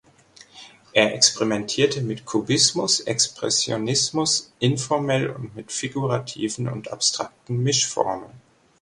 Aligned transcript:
Er 0.93 1.13
experimentierte 1.13 2.01
mit 2.01 2.25
Kubismus, 2.25 3.01
Expressionismus, 3.01 4.51
Informel 4.57 5.29
und 5.29 5.55
mit 5.55 5.71
figurativen 5.71 6.67
und 6.67 6.91
abstrakten 6.91 7.61
Mischformen. 7.61 8.31